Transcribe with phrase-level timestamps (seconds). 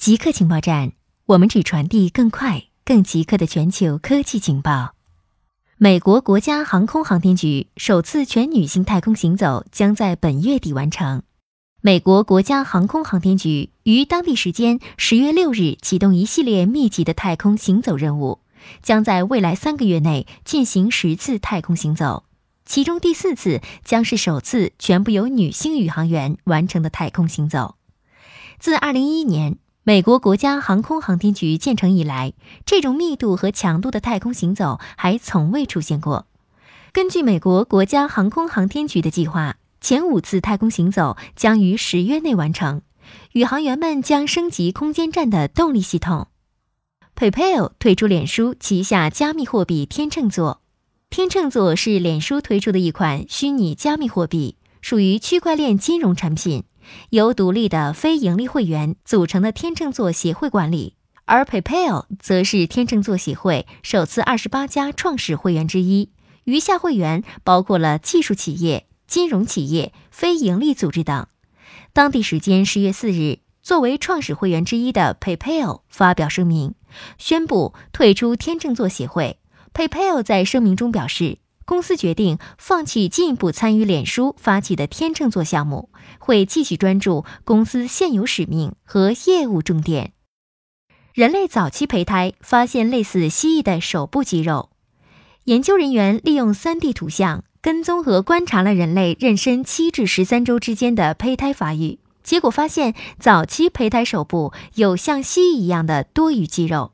[0.00, 0.92] 极客情报站，
[1.26, 4.94] 我们只传递更快、更极客的全球科技情报。
[5.76, 11.22] 美国国家航空航天局首次全女性太空行走将在本月底完成。
[11.82, 18.40] 美国国家航空航天局于当地时间十月六日启动一系列密集的太空行走任务，
[18.82, 22.24] 将在未来三个月内进行十次太空行走，
[22.64, 27.74] 其中第四次将是首次全部由女性宇航员完成的太空行走。
[28.58, 29.58] 自二零一一年。
[29.90, 32.32] 美国国家航空航天局建成以来，
[32.64, 36.28] 这种密度和强度的太空行走还从未出现过。
[36.92, 42.82] 根据美国国家航空航天局的计划，前五次太空行走将于十月内完成。
[43.32, 46.28] 宇航员们将升级空间站的动力系统。
[47.16, 50.60] PayPal 推出脸书旗下加密货币天秤座。
[51.10, 56.62] 天秤座是脸书推出的一款虚拟加密货币，属于区块链金融产品。
[57.10, 66.10] 由独立的非盈利会员组成的天秤座协会管理，而 PayPal 则是天秤座协会首次二十八家创始会员之一，
[66.44, 71.26] 余下会员包括了技术企业、金融企业、非盈利组织等。
[71.92, 76.74] 当地时间十月四日，作为创始会员之一的 PayPal 发表声明，
[77.18, 79.38] 宣布退出天秤座协会。
[79.74, 81.38] PayPal 在声明中表示。
[81.70, 90.12] 公司决定放弃进一步参与脸书发起的天秤座项目，会继续专注公司现有使命和业务重点。
[91.14, 94.70] 人类早期胚胎发现类似蜥蜴的手部肌肉，
[95.44, 106.90] 研究人员利用 3D 图像跟踪和观察了人类妊娠七至十三周之间的胚胎发育，结果发现早期胚胎手部有像蜥蜴一样的多余肌肉。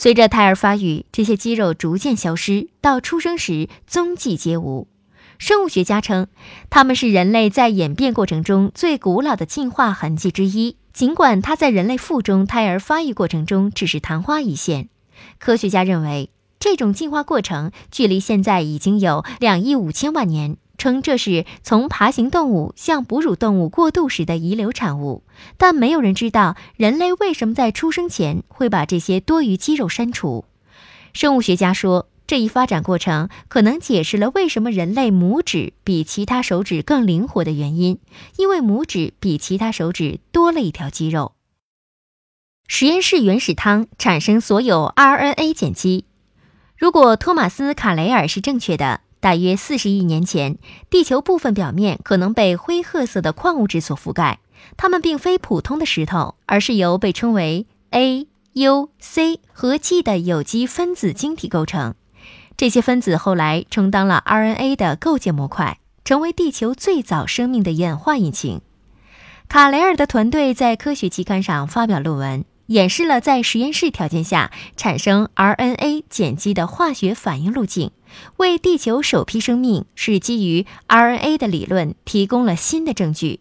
[0.00, 4.88] 随着胎儿发育，这些肌肉逐渐消失，到出生时踪迹皆无。
[5.36, 6.28] 生物学家称，
[6.70, 10.78] 它们是人类在演变过程中最古老的进化痕迹之一。
[10.94, 14.88] 尽管它在人类腹中胎儿发育过程中只是昙花一现，
[15.38, 20.56] 科学家认为这种进化过程距离现在已经有两亿五千万年。
[20.80, 25.22] 称这是从爬行动物向哺乳动物过渡时的遗留产物，
[25.58, 30.46] 但没有人知道人类为什么在出生前会把这些多余肌肉删除。
[31.12, 37.98] 生物学家说，这一发展过程可能解释了为什么人类拇指比其他手指更灵活的原因，
[38.38, 41.32] 因为拇指比其他手指多了一条肌肉。
[42.66, 46.06] 实验室原始汤产生所有 RNA 碱基。
[46.78, 49.02] 如果托马斯·卡雷尔是正确的。
[49.20, 50.56] 大约四十亿年前，
[50.88, 54.40] 地球部分表面可能被灰褐色的矿物质所覆盖。
[54.76, 61.94] 它们并非普通的石头，而是由被称为 A、U、C 和 G 的有机分子晶体构成。
[62.56, 68.60] 这些分子后来充当了 RNA 的构建模块，成为地球最早生命的演化引擎。
[69.48, 72.44] 卡雷尔的团队在科学期刊上发表论文。
[72.70, 77.90] 演示了在实验室条件下产生 RNA 碱基的化学反应路径，
[78.36, 83.40] 为地球首批生命是基于 RNA 的理论提供了新的证据。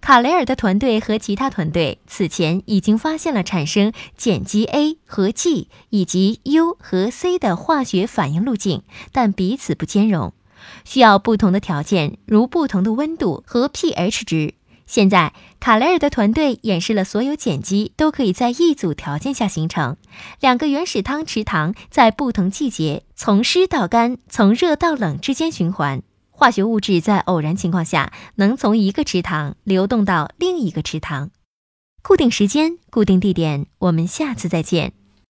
[0.00, 10.32] 卡雷尔的团队和其他团队此前已经发现了产生碱基 A 和 G 以及 U 和 C 的化学反应路径，但彼此不兼容，
[10.84, 14.54] 需要不同的条件，如不同的温度和 pH 值。
[14.86, 19.96] 现在，卡雷尔的团队演示了所有碱基都可以在一组条件下形成。
[20.40, 26.02] 两个原始汤池塘在不同季节从湿到干、从热到冷之间循环。
[26.30, 31.30] 化学物质在偶然情况下能从一个池塘流动到另一个池塘。
[32.02, 34.92] 固定时间，固定地点，我们下次再见。